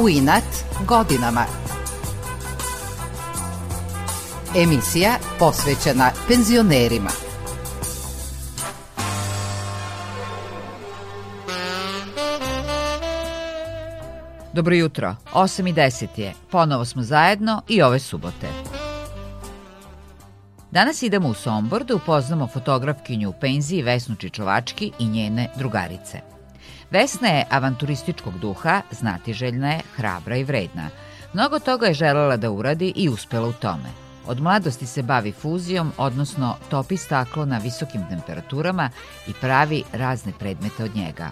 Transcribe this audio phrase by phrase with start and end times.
[0.00, 0.44] U inat
[0.86, 1.44] godinama.
[4.56, 7.10] Emisija posvećena penzionerima.
[14.52, 16.34] Dobro jutro, 8 i 10 je.
[16.50, 18.48] Ponovo smo zajedno i ove subote.
[20.70, 26.37] Danas idemo u Sombor da upoznamo fotografkinju u penziji Vesnu Čičovački i njene drugarice.
[26.90, 30.88] Vesna je avanturističkog duha, znatiželjna je, hrabra i vredna.
[31.32, 33.90] Mnogo toga je želela da uradi i uspela u tome.
[34.26, 38.90] Od mladosti se bavi fuzijom, odnosno topi staklo na visokim temperaturama
[39.26, 41.30] i pravi razne predmete od njega.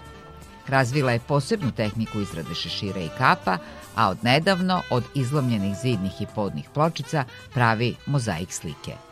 [0.67, 3.57] Razvila je posebnu tehniku izrade šešira i kapa,
[3.95, 9.06] a od nedavno od izlomljenih zidnih i podnih pločica pravi mozaik slike.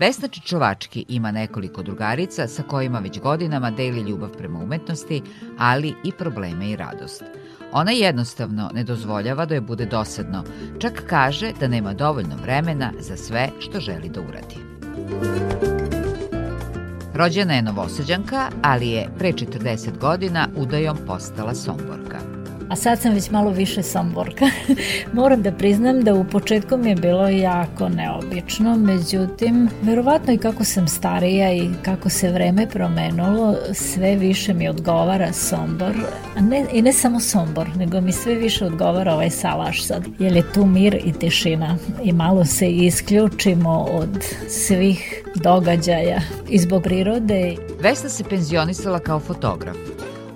[0.00, 5.22] Vesna Čičovački ima nekoliko drugarica sa kojima već godinama deli ljubav prema umetnosti,
[5.58, 7.24] ali i probleme i radost.
[7.72, 10.44] Ona jednostavno ne dozvoljava da joj bude dosadno,
[10.78, 14.56] čak kaže da nema dovoljno vremena za sve što želi da uradi.
[17.14, 22.39] Rođena je novosađanka, ali je pre 40 godina udajom postala somborka
[22.70, 24.44] a sad sam već malo više somborka.
[25.12, 30.64] Moram da priznam da u početku mi je bilo jako neobično, međutim, verovatno i kako
[30.64, 35.94] sam starija i kako se vreme promenulo, sve više mi odgovara Sombor,
[36.36, 40.36] a ne, i ne samo Sombor, nego mi sve više odgovara ovaj salaš sad, jer
[40.36, 47.56] je tu mir i tišina i malo se isključimo od svih događaja i zbog prirode.
[47.80, 49.76] Vesna se penzionisala kao fotograf.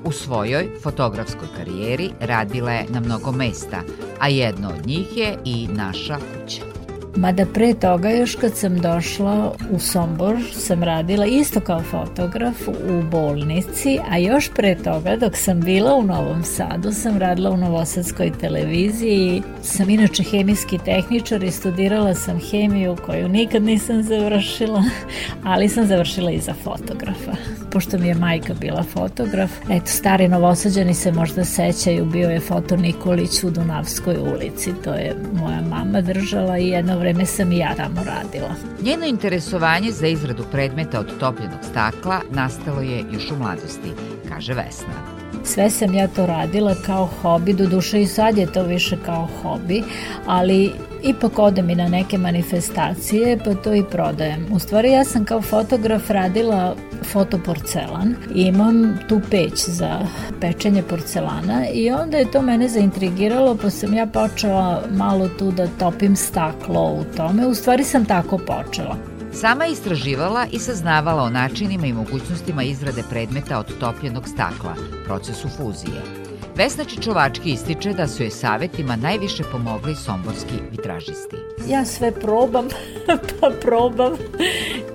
[0.04, 3.82] U svojoj fotografskoj karijeri radila je na mnogo mesta,
[4.20, 6.83] a jedno od njih je i naša kuća.
[7.16, 13.02] Mada pre toga još kad sam došla u Sombor sam radila isto kao fotograf u
[13.10, 18.32] bolnici, a još pre toga dok sam bila u Novom Sadu sam radila u Novosadskoj
[18.40, 19.42] televiziji.
[19.62, 24.84] Sam inače hemijski tehničar i studirala sam hemiju koju nikad nisam završila,
[25.44, 27.32] ali sam završila i za fotografa.
[27.72, 32.76] Pošto mi je majka bila fotograf, eto stari novosađani se možda sećaju, bio je foto
[32.76, 37.74] Nikolić u Dunavskoj ulici, to je moja mama držala i jedno vreme sam i ja
[37.74, 38.54] tamo radila.
[38.82, 43.92] Njeno interesovanje za izradu predmeta od topljenog stakla nastalo je još u mladosti,
[44.28, 45.13] kaže Vesna.
[45.44, 49.28] Sve sam ja to radila kao hobi, do duše i sad je to više kao
[49.42, 49.82] hobi,
[50.26, 50.72] ali
[51.02, 54.46] ipak odem i na neke manifestacije pa to i prodajem.
[54.52, 56.76] U stvari ja sam kao fotograf radila
[57.12, 60.00] fotoporcelan i imam tu peć za
[60.40, 65.66] pečenje porcelana i onda je to mene zaintrigiralo pa sam ja počela malo tu da
[65.78, 67.46] topim staklo u tome.
[67.46, 69.13] U stvari sam tako počela.
[69.34, 74.74] Sama je istraživala i saznavala o načinima i mogućnostima izrade predmeta od topljenog stakla,
[75.04, 76.23] procesu fuzije.
[76.56, 81.36] Vesna Čičovački ističe da su je savetima najviše pomogli somborski vitražisti.
[81.68, 82.68] Ja sve probam,
[83.40, 84.12] pa probam.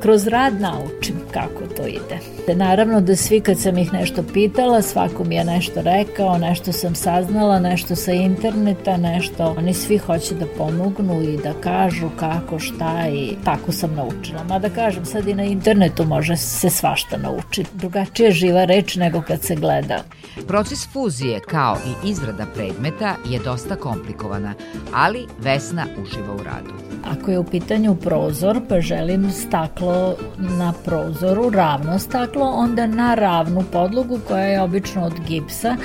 [0.02, 2.20] Kroz rad naučim kako to ide.
[2.56, 6.96] Naravno da svi kad sam ih nešto pitala, svako mi je nešto rekao, nešto sam
[6.96, 9.56] saznala, nešto sa interneta, nešto.
[9.58, 14.44] Oni svi hoće da pomognu i da kažu kako, šta i tako sam naučila.
[14.44, 17.70] Mada kažem, sad i na internetu može se svašta naučiti.
[17.74, 20.04] Drugačije živa reč nego kad se gleda.
[20.48, 24.54] Proces fuzije kao i izrada predmeta je dosta komplikovana,
[24.94, 26.74] ali Vesna uživa u radu.
[27.12, 33.64] Ako je u pitanju prozor, pa želim staklo na prozoru, ravno staklo, onda na ravnu
[33.72, 35.76] podlogu koja je obično od gipsa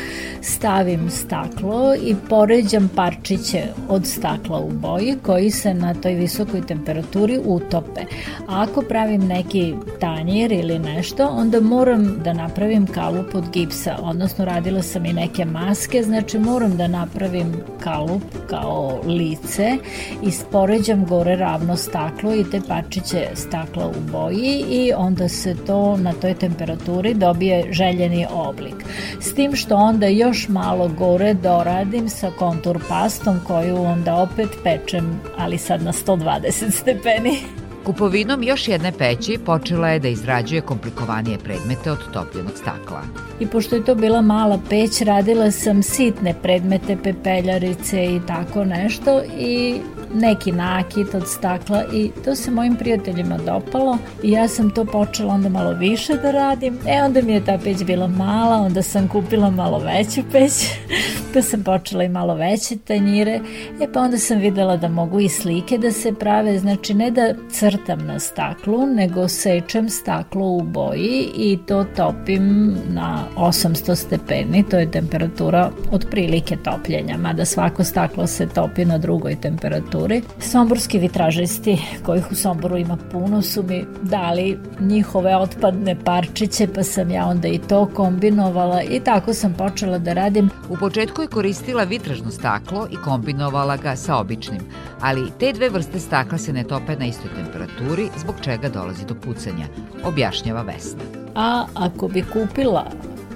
[0.41, 7.41] stavim staklo i poređam parčiće od stakla u boji koji se na toj visokoj temperaturi
[7.45, 8.01] utope.
[8.49, 14.45] A ako pravim neki tanjir ili nešto, onda moram da napravim kalup od gipsa, odnosno
[14.45, 19.76] radila sam i neke maske, znači moram da napravim kalup kao lice
[20.22, 25.97] i spoređam gore ravno staklo i te parčiće stakla u boji i onda se to
[25.97, 28.74] na toj temperaturi dobije željeni oblik.
[29.21, 35.21] S tim što onda još malo gore doradim sa kontur pastom koju onda opet pečem,
[35.39, 37.64] ali sad na 120 stepeni.
[37.84, 43.03] Kupovinom još jedne peći počela je da izrađuje komplikovanije predmete od topljenog stakla.
[43.41, 49.22] I pošto je to bila mala peć, radila sam sitne predmete, pepeljarice i tako nešto
[49.39, 49.81] i
[50.15, 55.34] neki nakit od stakla i to se mojim prijateljima dopalo i ja sam to počela
[55.34, 56.78] onda malo više da radim.
[56.89, 60.53] E onda mi je ta peć bila mala, onda sam kupila malo veću peć,
[61.34, 63.41] pa sam počela i malo veće tanjire,
[63.81, 67.34] e pa onda sam videla da mogu i slike da se prave, znači ne da
[67.51, 74.78] crtam na staklu, nego sečem staklo u boji i to topim na 800 stepeni, to
[74.78, 80.03] je temperatura otprilike topljenja, mada svako staklo se topi na drugoj temperaturi.
[80.41, 87.10] Somborski vitražisti, kojih u Somboru ima puno, su mi dali njihove otpadne parčiće, pa sam
[87.10, 90.51] ja onda i to kombinovala i tako sam počela da radim.
[90.68, 94.60] U početku je koristila vitražno staklo i kombinovala ga sa običnim,
[95.01, 99.15] ali te dve vrste stakla se ne tope na istoj temperaturi, zbog čega dolazi do
[99.15, 99.66] pucanja,
[100.04, 101.03] objašnjava Vesna.
[101.34, 102.91] A ako bi kupila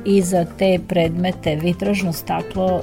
[0.05, 2.83] i za te predmete vitražno staklo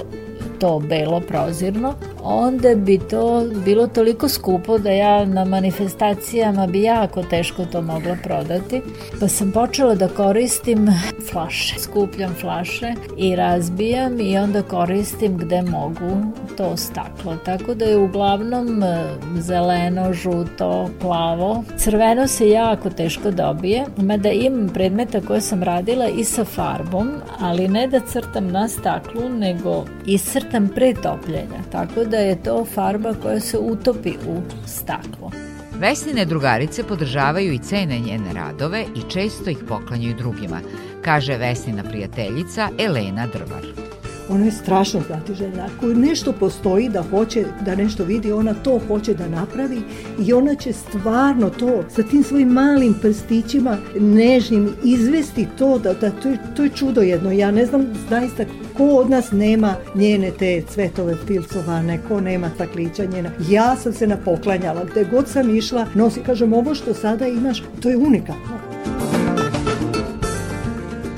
[0.58, 7.22] to belo prozirno, onda bi to bilo toliko skupo da ja na manifestacijama bi jako
[7.22, 8.82] teško to mogla prodati.
[9.20, 10.88] Pa sam počela da koristim
[11.30, 11.78] flaše.
[11.78, 16.16] Skupljam flaše i razbijam i onda koristim gde mogu
[16.56, 17.36] to staklo.
[17.44, 19.04] Tako da je uglavnom e,
[19.38, 21.64] zeleno, žuto, plavo.
[21.76, 27.10] Crveno se jako teško dobije, mada imam predmeta koje sam radila i sa farbom,
[27.40, 29.84] ali ne da crtam na staklu, nego
[30.46, 31.62] iscrtam pre topljenja.
[31.72, 35.30] Tako da je to farba koja se utopi u staklo.
[35.78, 40.60] Vesnine drugarice podržavaju i cene njene radove i često ih poklanjaju drugima,
[41.02, 43.85] kaže Vesnina prijateljica Elena Drvar
[44.28, 45.68] ona je strašno znatiželjna.
[45.76, 49.80] Ako nešto postoji da hoće da nešto vidi, ona to hoće da napravi
[50.26, 56.10] i ona će stvarno to sa tim svojim malim prstićima nežnim izvesti to da, da
[56.10, 57.32] to, je, to je čudo jedno.
[57.32, 58.44] Ja ne znam zaista
[58.76, 63.30] ko od nas nema njene te cvetove filcovane, ko nema taklića njena.
[63.48, 67.88] Ja sam se napoklanjala, gde god sam išla, nosi, kažem, ovo što sada imaš, to
[67.88, 68.55] je unikalno.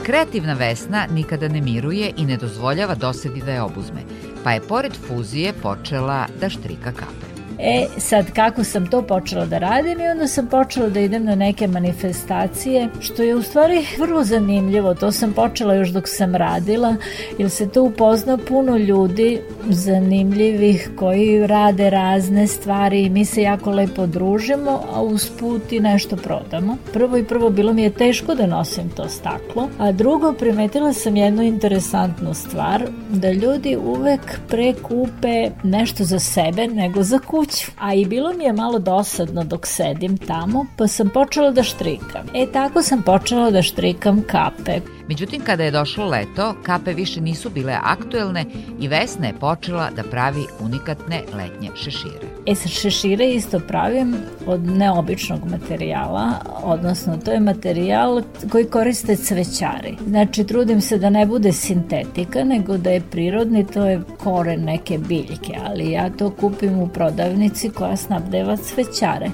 [0.09, 4.01] Kreativna Vesna nikada ne miruje i ne dozvoljava dosedi da je obuzme,
[4.45, 7.28] pa je pored fuzije počela da štrika kape.
[7.59, 11.35] E, sad kako sam to počela da radim i onda sam počela da idem na
[11.35, 14.95] neke manifestacije, što je u stvari vrlo zanimljivo.
[14.95, 16.97] To sam počela još dok sam radila,
[17.39, 23.71] jer se tu upozna puno ljudi zanimljivih koji rade razne stvari i mi se jako
[23.71, 26.77] lepo družimo, a usput i nešto prodamo.
[26.93, 31.17] Prvo i prvo bilo mi je teško da nosim to staklo, a drugo primetila sam
[31.17, 37.71] jednu interesantnu stvar, da ljudi uvek prekupe nešto za sebe nego za kuću kuću.
[37.79, 42.27] A i bilo mi je malo dosadno dok sedim tamo, pa sam počela da štrikam.
[42.35, 44.81] E tako sam počela da štrikam kape.
[45.09, 48.45] Međutim, kada je došlo leto, kape više nisu bile aktuelne
[48.81, 52.29] i Vesna je počela da pravi unikatne letnje šešire.
[52.47, 54.17] E šešire isto pravim
[54.47, 56.33] od neobičnog materijala,
[56.63, 59.97] odnosno to je materijal koji koriste cvećari.
[60.07, 64.99] Znači, trudim se da ne bude sintetika, nego da je prirodni, to je koren neke
[64.99, 69.31] biljke, ali ja to kupim u prodavnici koja snabdeva cvećare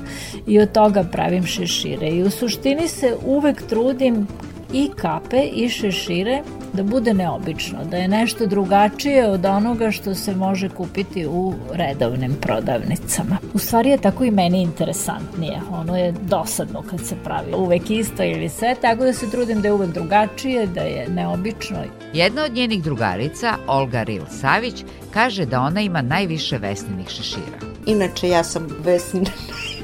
[0.47, 2.09] i od toga pravim šešire.
[2.09, 4.27] I u suštini se uvek trudim
[4.75, 6.43] i kape i šešire
[6.73, 12.35] da bude neobično, da je nešto drugačije od onoga što se može kupiti u redovnim
[12.41, 13.39] prodavnicama.
[13.55, 18.25] U stvari je tako i meni interesantnije, ono je dosadno kad se pravi uvek isto
[18.25, 21.77] ili sve, tako da se trudim da je uvek drugačije, da je neobično.
[22.13, 27.59] Jedna od njenih drugarica, Olga Ril Savić, kaže da ona ima najviše vesninih šešira.
[27.87, 29.31] Inače ja sam vesnina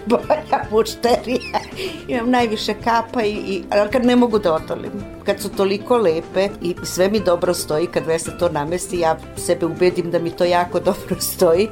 [0.07, 1.61] boja mušterija.
[2.09, 4.93] Imam najviše kapa i, i ali kad ne mogu da otolim.
[5.25, 9.67] Kad su toliko lepe i sve mi dobro stoji, kad Vesna to namesti, ja sebe
[9.67, 11.69] ubedim da mi to jako dobro stoji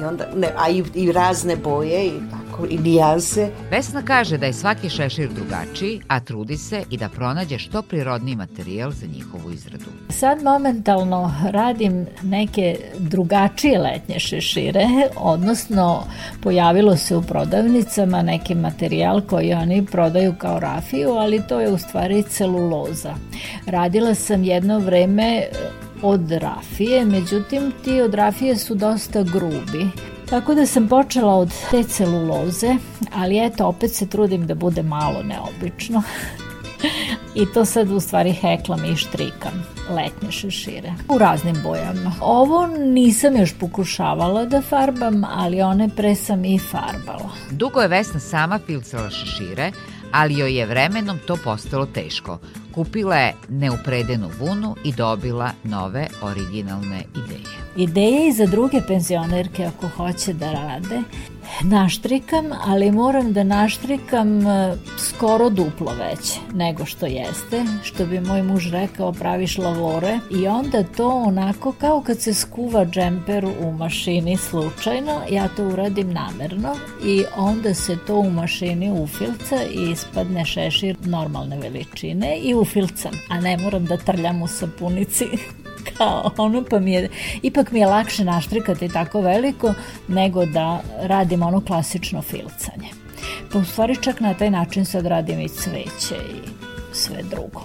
[0.00, 3.50] i onda, ne, a i, i razne boje i tako, i nijanse.
[3.70, 8.36] Vesna kaže da je svaki šešir drugačiji, a trudi se i da pronađe što prirodniji
[8.36, 9.84] materijal za njihovu izradu.
[10.08, 16.04] Sad momentalno radim neke drugačije letnje šešire, odnosno
[16.42, 21.78] pojavilo se u prodavnicama neki materijal koji oni prodaju kao rafiju, ali to je u
[21.78, 23.14] stvari celuloza.
[23.66, 25.42] Radila sam jedno vreme
[26.02, 30.11] od rafije, međutim ti od rafije su dosta grubi.
[30.32, 32.76] Tako da sam počela od te celuloze,
[33.14, 36.02] ali eto opet se trudim da bude malo neobično.
[37.40, 42.12] I to sad u stvari heklam i štrikam letnje šešire u raznim bojama.
[42.20, 47.30] Ovo nisam još pokušavala da farbam, ali one pre sam i farbala.
[47.50, 49.72] Dugo je Vesna sama filcala šešire,
[50.12, 52.38] ali joj je vremenom to postalo teško.
[52.74, 57.62] Kupila je neupredenu vunu i dobila nove originalne ideje.
[57.76, 61.02] Ideje i za druge penzionerke ako hoće da rade
[61.64, 68.42] Naštrikam, ali moram da naštrikam e, skoro duplo veće nego što jeste, što bi moj
[68.42, 74.36] muž rekao praviš lavore i onda to onako kao kad se skuva džemper u mašini
[74.36, 76.74] slučajno, ja to uradim namerno
[77.04, 83.40] i onda se to u mašini ufilca i ispadne šešir normalne veličine i ufilcam, a
[83.40, 85.26] ne moram da trljam u sapunici
[85.98, 87.08] kao ono pa mi je,
[87.42, 89.74] ipak mi je lakše naštrikati tako veliko
[90.08, 92.88] nego da radim ono klasično filcanje.
[93.52, 96.48] Pa u stvari čak na taj način sad radim i cveće i
[96.92, 97.62] sve drugo.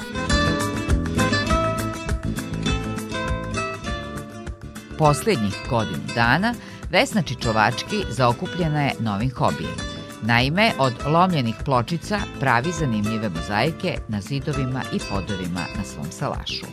[4.97, 6.53] Poslednjih godinu dana
[6.91, 9.96] Vesna Čičovački zaokupljena je novim hobijem.
[10.21, 16.65] Naime, od lomljenih pločica pravi zanimljive mozaike na zidovima i podovima na svom salašu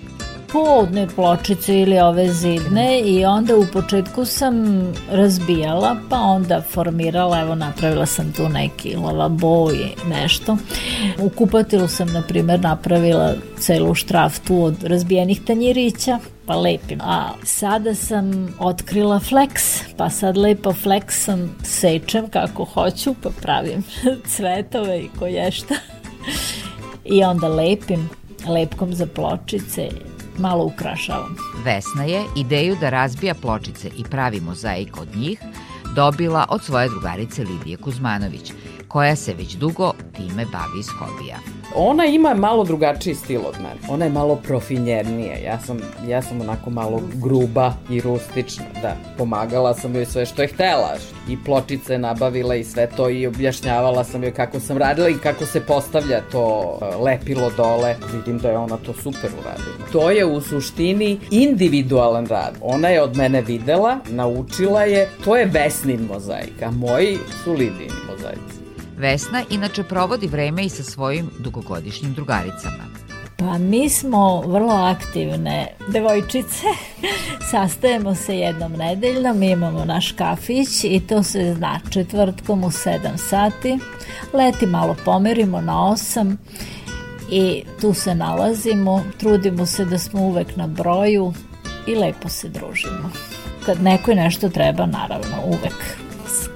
[0.55, 4.55] podne pločice ili ove zidne i onda u početku sam
[5.11, 10.57] razbijala pa onda formirala, evo napravila sam tu neki lavabo i nešto.
[11.19, 17.01] U kupatilu sam na primer napravila celu štraftu od razbijenih tanjirića pa lepim.
[17.01, 23.83] A sada sam otkrila flex, pa sad lepo flexom sečem kako hoću, pa pravim
[24.37, 25.75] cvetove i koješta.
[27.05, 28.11] I onda lepim
[28.49, 29.89] lepkom za pločice
[30.39, 31.37] malo ukrašavam.
[31.65, 35.41] Vesna je ideju da razbija pločice i pravi mozaik od njih
[35.95, 38.53] dobila od svoje drugarice Lidije Kuzmanović,
[38.89, 41.39] koja se već dugo time bavi iz hobija.
[41.77, 43.81] Ona ima malo drugačiji stil od mene.
[43.89, 45.37] Ona je malo profinjernija.
[45.45, 45.79] Ja sam,
[46.09, 48.65] ja sam onako malo gruba i rustična.
[48.83, 50.97] Da, pomagala sam joj sve što je htela.
[51.29, 55.47] I pločice nabavila i sve to i objašnjavala sam joj kako sam radila i kako
[55.47, 57.97] se postavlja to e, lepilo dole.
[58.13, 59.89] Vidim da je ona to super uradila.
[59.93, 62.55] To je u suštini individualan rad.
[62.61, 65.09] Ona je od mene videla, naučila je.
[65.25, 68.65] To je Vesnin mozaik, a moji su Lidini mozaici.
[68.99, 72.85] Vesna inače provodi vreme i sa svojim dugogodišnjim drugaricama.
[73.37, 76.67] Pa mi smo vrlo aktivne devojčice,
[77.51, 83.17] sastajemo se jednom nedeljno, mi imamo naš kafić i to se zna četvrtkom u 7
[83.17, 83.79] sati,
[84.33, 86.37] leti malo pomerimo na 8
[87.31, 91.33] i tu se nalazimo, trudimo se da smo uvek na broju
[91.87, 93.11] i lepo se družimo.
[93.67, 96.04] Kad neko nešto treba, naravno, uvek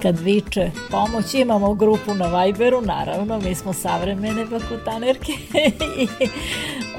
[0.01, 5.31] kad viče pomoć, imamo grupu na Viberu, naravno, mi smo savremene bakutanerke
[6.01, 6.07] i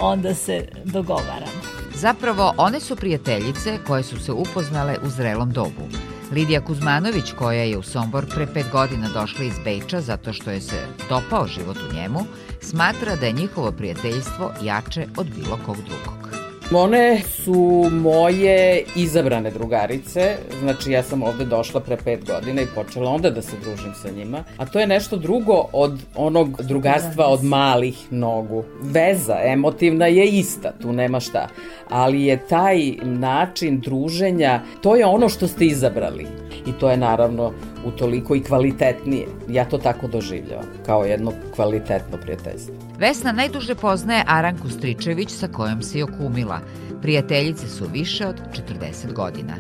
[0.01, 1.61] onda se dogovaramo.
[1.95, 5.89] Zapravo, one su prijateljice koje su se upoznale u zrelom dobu.
[6.33, 10.61] Lidija Kuzmanović, koja je u Sombor pre pet godina došla iz Bejča zato što je
[10.61, 12.21] se dopao život u njemu,
[12.61, 16.30] smatra da je njihovo prijateljstvo jače od bilo kog drugog.
[16.75, 23.11] One su moje izabrane drugarice, znači ja sam ovde došla pre pet godina i počela
[23.11, 27.45] onda da se družim sa njima, a to je nešto drugo od onog drugarstva od
[27.45, 28.65] malih nogu.
[28.83, 31.49] Veza emotivna je ista, tu nema šta,
[31.89, 36.27] ali je taj način druženja, to je ono što ste izabrali
[36.67, 37.53] i to je naravno
[37.85, 39.27] utoliko i kvalitetnije.
[39.49, 42.75] Ja to tako doživljavam, kao jedno kvalitetno prijateljstvo.
[42.99, 46.61] Vesna najduže poznaje Aranku Stričević sa kojom se i okumila.
[47.03, 48.37] Prijateljice su više od
[48.81, 49.55] 40 godina,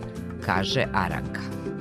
[0.46, 1.40] kaže Aranka.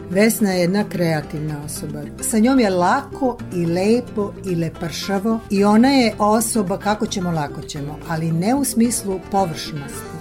[0.09, 2.01] Vesna je jedna kreativna osoba.
[2.21, 7.61] Sa njom je lako i lepo i lepršavo i ona je osoba kako ćemo lako
[7.61, 10.18] ćemo, ali ne u smislu površnosti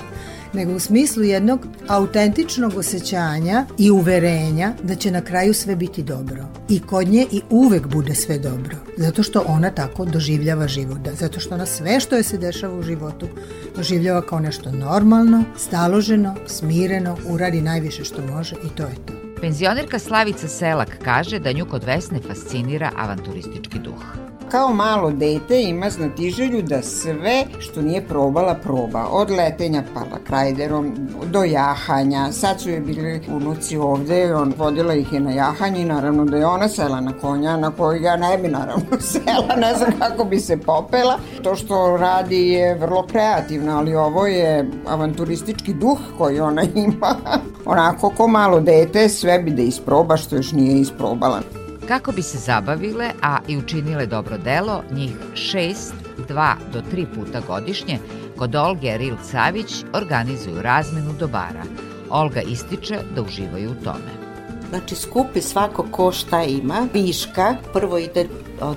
[0.52, 6.44] nego u smislu jednog autentičnog osjećanja i uverenja da će na kraju sve biti dobro.
[6.68, 8.76] I kod nje i uvek bude sve dobro.
[8.96, 10.98] Zato što ona tako doživljava život.
[10.98, 13.28] Da, zato što ona sve što je se dešava u životu
[13.76, 19.12] doživljava kao nešto normalno, staloženo, smireno, uradi najviše što može i to je to.
[19.40, 24.17] Penzionerka Slavica Selak kaže da nju kod Vesne fascinira avanturistički duh.
[24.50, 29.06] Kao malo dete ima znatiželju da sve što nije probala proba.
[29.10, 32.32] Od letenja parakrajderom do jahanja.
[32.32, 36.46] Sad su je bili unuci ovde, on vodila ih je na jahanje naravno da je
[36.46, 40.40] ona sela na konja na koji ja ne bi naravno sela, ne znam kako bi
[40.40, 41.18] se popela.
[41.42, 47.16] To što radi je vrlo kreativno, ali ovo je avanturistički duh koji ona ima.
[47.64, 51.40] Onako ko malo dete sve bi da isproba što još nije isprobala.
[51.88, 55.94] Kako bi se zabavile, a i učinile dobro delo, njih šest,
[56.28, 57.98] dva do tri puta godišnje,
[58.36, 61.64] kod Olge Ril Savić organizuju razmenu dobara.
[62.10, 64.27] Olga ističe da uživaju u tome.
[64.68, 68.28] Znači skupi svako ko šta ima, viška, prvo ide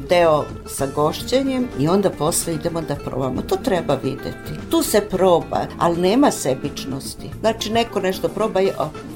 [0.10, 3.42] deo sa gošćenjem i onda posle idemo da probamo.
[3.42, 4.70] To treba videti.
[4.70, 7.30] Tu se proba, ali nema sebičnosti.
[7.40, 8.60] Znači neko nešto proba,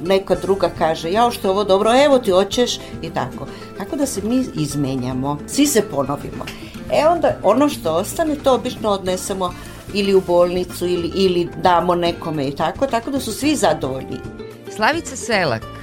[0.04, 3.48] neka druga kaže ja što je ovo dobro, evo ti hoćeš i tako.
[3.78, 6.46] Tako da se mi izmenjamo, svi se ponovimo.
[6.92, 9.54] E onda ono što ostane to obično odnesemo
[9.94, 14.18] ili u bolnicu ili, ili damo nekome i tako, tako da su svi zadovoljni.
[14.76, 15.75] Slavica Selak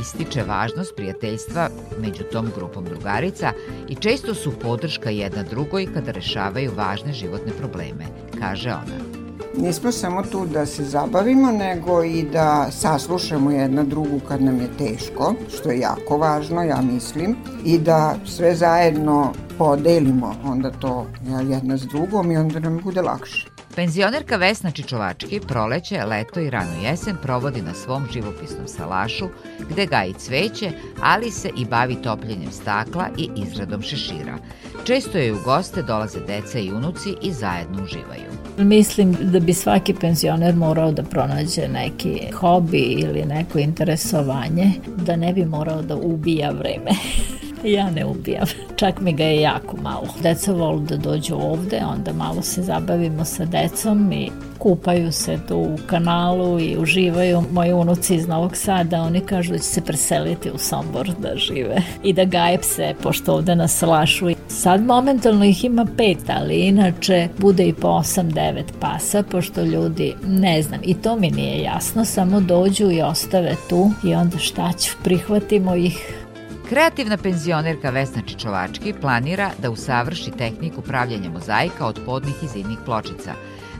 [0.00, 3.52] ističe važnost prijateljstva među tom grupom drugarica
[3.88, 8.04] i često su podrška jedna drugoj kada rešavaju važne životne probleme,
[8.40, 9.16] kaže ona.
[9.58, 14.68] Nismo samo tu da se zabavimo, nego i da saslušamo jedna drugu kad nam je
[14.78, 21.06] teško, što je jako važno, ja mislim, i da sve zajedno podelimo onda to
[21.50, 23.55] jedna s drugom i onda nam bude lakše.
[23.76, 29.28] Penzionerka Vesna Čičovački proleće, leto i ranu jesen provodi na svom živopisnom salašu,
[29.70, 30.70] gde gaji cveće,
[31.02, 34.38] ali se i bavi topljenjem stakla i izradom šešira.
[34.84, 38.30] Često joj u goste dolaze deca i unuci i zajedno uživaju.
[38.58, 45.32] Mislim da bi svaki penzioner morao da pronađe neki hobi ili neko interesovanje, da ne
[45.32, 46.90] bi morao da ubija vreme.
[47.64, 48.46] Ja ne ubijam,
[48.76, 50.08] čak mi ga je jako malo.
[50.22, 55.56] Deca volu da dođu ovde, onda malo se zabavimo sa decom i kupaju se tu
[55.56, 57.42] u kanalu i uživaju.
[57.52, 61.82] Moji unuci iz Novog Sada, oni kažu da će se preseliti u Sombor da žive
[62.02, 64.26] i da gaje pse, pošto ovde na Salašu.
[64.48, 70.62] Sad momentalno ih ima pet, ali inače bude i po 8-9 pasa, pošto ljudi, ne
[70.62, 74.96] znam, i to mi nije jasno, samo dođu i ostave tu i onda šta ću,
[75.02, 76.25] prihvatimo ih,
[76.68, 83.34] Kreativna penzionerka Vesna Čičovački planira da usavrši tehniku pravljanja mozaika od podnih i zimnih pločica,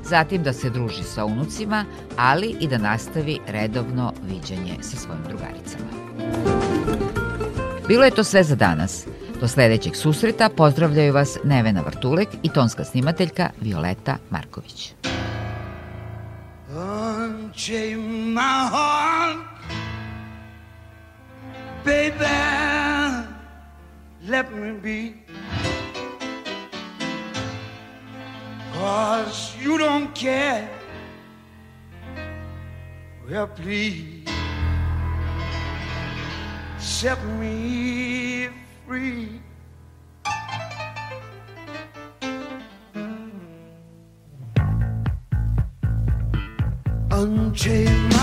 [0.04, 1.84] zatim da se druži sa unucima,
[2.16, 5.90] ali i da nastavi redovno viđanje sa svojim drugaricama.
[7.88, 9.06] Bilo je to sve za danas.
[9.40, 14.92] Do sledećeg susreta pozdravljaju vas Nevena Vrtulek i tonska snimateljka Violeta Marković.
[16.70, 17.98] Unchain
[18.34, 19.56] my heart
[21.86, 22.65] baby,
[24.28, 25.14] let me be.
[28.72, 30.68] Cause you don't care.
[33.28, 34.28] Well, please
[36.78, 38.48] set me
[38.86, 39.40] free.
[47.10, 48.15] Unchain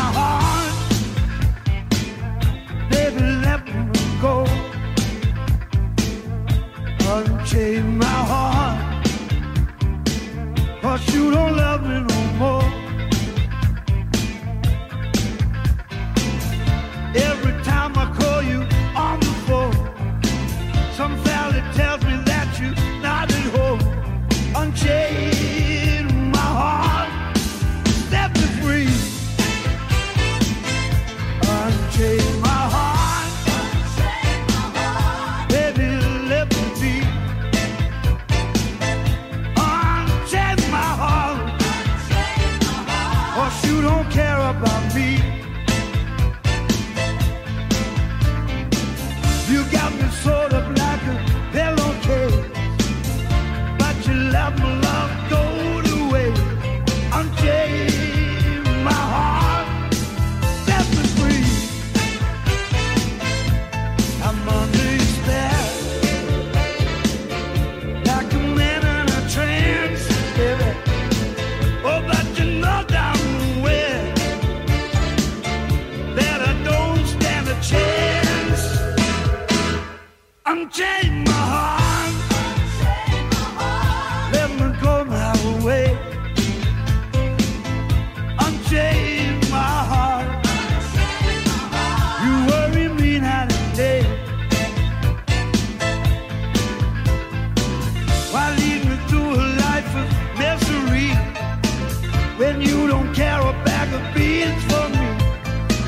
[102.44, 105.08] Then you don't care a bag of beans for me.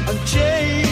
[0.08, 0.85] I'm changed.